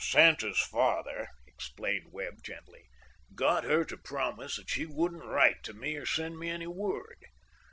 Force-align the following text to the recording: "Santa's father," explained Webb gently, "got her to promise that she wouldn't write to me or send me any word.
"Santa's 0.03 0.57
father," 0.59 1.27
explained 1.45 2.11
Webb 2.11 2.41
gently, 2.41 2.89
"got 3.35 3.63
her 3.65 3.85
to 3.85 3.95
promise 3.97 4.55
that 4.55 4.67
she 4.71 4.83
wouldn't 4.87 5.23
write 5.23 5.61
to 5.65 5.75
me 5.75 5.95
or 5.95 6.07
send 6.07 6.39
me 6.39 6.49
any 6.49 6.65
word. 6.65 7.23